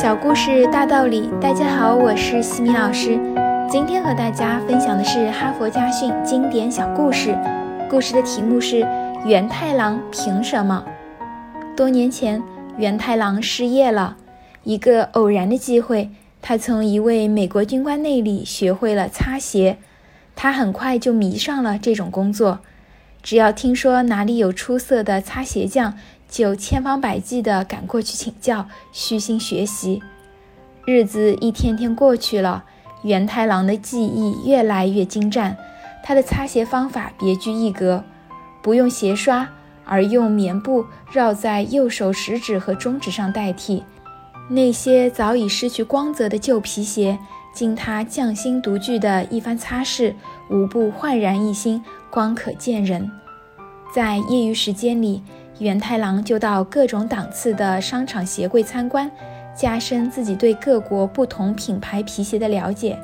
[0.00, 3.20] 小故事大道理，大家好，我是西米老师。
[3.70, 7.36] 今天和大家分享的是哈佛家训经典小故事。
[7.90, 8.76] 故事的题目是
[9.26, 10.86] 《源太郎凭什么》。
[11.76, 12.42] 多年前，
[12.78, 14.16] 源太郎失业了。
[14.64, 16.08] 一个偶然的机会，
[16.40, 19.76] 他从一位美国军官那里学会了擦鞋。
[20.34, 22.60] 他很快就迷上了这种工作。
[23.22, 25.92] 只要听说哪里有出色的擦鞋匠，
[26.30, 30.00] 就千方百计地赶过去请教，虚心学习。
[30.86, 32.64] 日子一天天过去了，
[33.02, 35.56] 源太郎的技艺越来越精湛。
[36.02, 38.04] 他的擦鞋方法别具一格，
[38.62, 39.48] 不用鞋刷，
[39.84, 43.82] 而用棉布绕在右手食指和中指上代替。
[44.48, 47.18] 那些早已失去光泽的旧皮鞋，
[47.52, 50.14] 经他匠心独具的一番擦拭，
[50.48, 53.10] 无不焕然一新，光可见人。
[53.92, 55.22] 在业余时间里，
[55.60, 59.10] 源太郎就到各种档次的商场鞋柜参观，
[59.54, 62.98] 加深自己对各国不同品牌皮鞋的了解。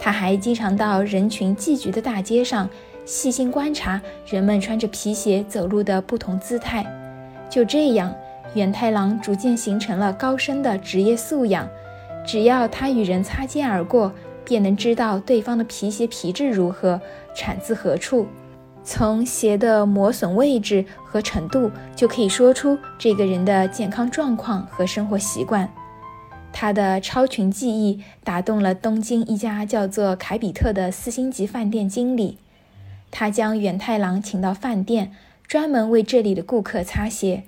[0.00, 2.68] 他还经常到人群聚集的大街上，
[3.04, 6.84] 细心观察人们穿着皮鞋走路的不同姿态。
[7.50, 8.14] 就这样，
[8.54, 11.68] 源太郎逐渐形成了高深的职业素养。
[12.26, 14.10] 只要他与人擦肩而过，
[14.42, 16.98] 便能知道对方的皮鞋皮质如何，
[17.36, 18.26] 产自何处。
[18.84, 25.68] 从鞋的磨损位置和程度，就可以说出这个人的健康状况和生活习惯。
[26.52, 32.38] 他的超群技艺打动了东京一家叫做凯比特的四星级饭店经理，
[33.10, 35.12] 他将源太郎请到饭店，
[35.48, 37.44] 专门为这里的顾客擦鞋。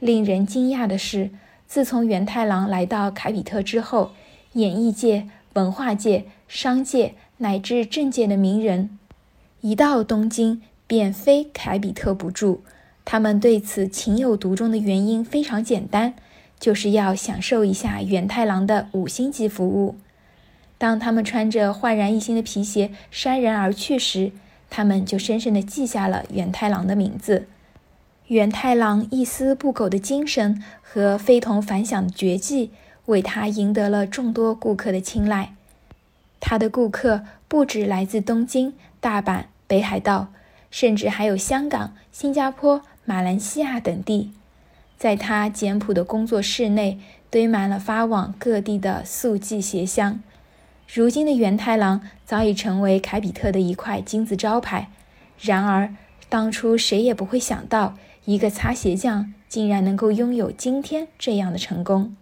[0.00, 1.30] 令人惊讶的是，
[1.68, 4.12] 自从源太郎来到凯比特之后，
[4.54, 8.98] 演艺界、文化界、商界乃至政界的名人。
[9.64, 12.62] 一到东京，便非凯比特不住。
[13.02, 16.12] 他们对此情有独钟的原因非常简单，
[16.60, 19.96] 就是要享受一下源太郎的五星级服务。
[20.76, 24.32] 当他们穿着焕然一新的皮鞋潸然而去时，
[24.68, 27.46] 他们就深深地记下了源太郎的名字。
[28.26, 32.70] 源太郎一丝不苟的精神和非同凡响的绝技，
[33.06, 35.54] 为他赢得了众多顾客的青睐。
[36.38, 39.44] 他的顾客不止来自东京、大阪。
[39.66, 40.28] 北海道，
[40.70, 44.32] 甚至还有香港、新加坡、马来西亚等地，
[44.96, 46.98] 在他简朴的工作室内
[47.30, 50.20] 堆满了发往各地的速记鞋箱。
[50.92, 54.90] 如今的元太郎早已成为凯比特的一块金字招牌。
[55.40, 55.94] 然而，
[56.28, 57.96] 当初谁也不会想到，
[58.26, 62.14] 一个擦鞋匠竟然能够拥有今天这样的成功。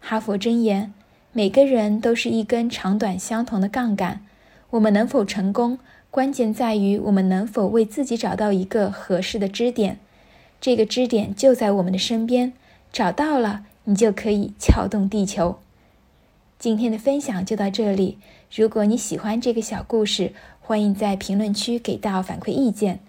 [0.00, 0.92] 哈佛箴言：
[1.32, 4.24] 每个人都是一根长短相同的杠杆，
[4.70, 5.78] 我们能否成功？
[6.14, 9.98] 关键在于我们能否为自己找到一个合适的支点，
[10.60, 12.52] 这个支点就在我们的身边，
[12.92, 15.58] 找到了，你就可以撬动地球。
[16.56, 18.18] 今天的分享就到这里，
[18.54, 23.00] 如果你喜欢这个小故事，欢迎在评论区给到反馈意见。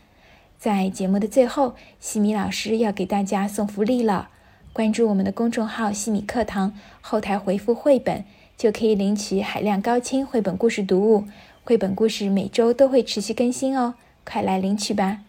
[0.58, 4.30] 在节目的最后，西米老师要给大家送福利了，
[4.74, 8.26] 关注我们的公众号“西米课堂”，后台回复“绘本”，
[8.58, 11.26] 就可以领取海量高清绘本故事读物。
[11.68, 15.22] 绘本故事每周都会持续更新哦，快来领取吧！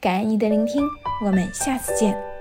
[0.00, 0.82] 感恩你的聆听，
[1.24, 2.35] 我们下次见。